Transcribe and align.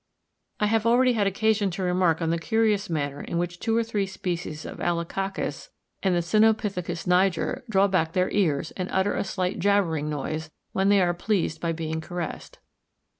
16 0.55 0.67
17 0.69 0.69
I 0.69 0.73
have 0.73 0.85
already 0.87 1.13
had 1.13 1.27
occasion 1.27 1.69
to 1.69 1.83
remark 1.83 2.23
on 2.23 2.31
the 2.31 2.39
curious 2.39 2.89
manner 2.89 3.21
in 3.21 3.37
which 3.37 3.59
two 3.59 3.77
or 3.77 3.83
three 3.83 4.07
species 4.07 4.65
of 4.65 4.79
Alacacus 4.81 5.69
and 6.01 6.15
the 6.15 6.21
Cynopithecus 6.23 7.05
niger 7.05 7.63
draw 7.69 7.87
back 7.87 8.13
their 8.13 8.31
ears 8.31 8.71
and 8.71 8.89
utter 8.91 9.13
a 9.13 9.23
slight 9.23 9.59
jabbering 9.59 10.09
noise, 10.09 10.49
when 10.71 10.89
they 10.89 11.01
are 11.03 11.13
pleased 11.13 11.61
by 11.61 11.71
being 11.71 12.01
caressed. 12.01 12.57